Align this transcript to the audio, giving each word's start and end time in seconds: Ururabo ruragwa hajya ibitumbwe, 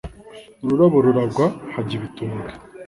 Ururabo 0.65 0.97
ruragwa 1.05 1.45
hajya 1.73 1.93
ibitumbwe, 1.97 2.49